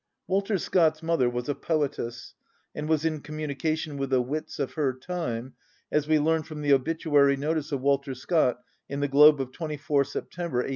[0.25, 2.33] Walter Scott's mother was a poetess,
[2.73, 5.53] and was in communication with the wits of her time,
[5.91, 10.07] as we learn from the obituary notice of Walter Scott in the Globe of 24th
[10.07, 10.69] September 1832.